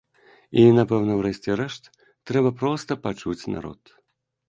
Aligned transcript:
І, 0.61 0.63
напэўна, 0.77 1.19
у 1.19 1.27
рэшце 1.27 1.59
рэшт 1.63 1.83
трэба 2.33 2.55
проста 2.65 2.91
пачуць 3.07 3.41
народ. 3.59 3.81